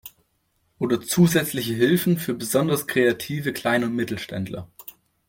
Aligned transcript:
Oder 0.79 0.99
zusätzliche 0.99 1.75
Hilfen 1.75 2.17
für 2.17 2.33
besonders 2.33 2.87
kreative 2.87 3.53
Klein- 3.53 3.83
und 3.83 3.93
Mittelständler. 3.95 4.67